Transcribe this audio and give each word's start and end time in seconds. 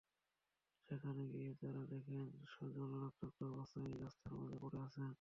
সেখানে 0.89 1.23
গিয়ে 1.33 1.51
তাঁরা 1.61 1.83
দেখেন 1.93 2.21
সজল 2.53 2.91
রক্তাক্ত 2.95 3.39
অবস্থায় 3.51 3.95
রাস্তার 3.95 4.33
মাঝে 4.37 4.57
পড়ে 4.63 4.77
আছেন। 4.85 5.09